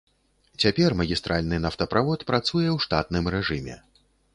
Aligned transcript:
Цяпер 0.63 0.95
магістральны 1.01 1.61
нафтаправод 1.67 2.19
працуе 2.33 2.67
ў 2.75 2.87
штатным 2.87 3.33
рэжыме. 3.39 3.83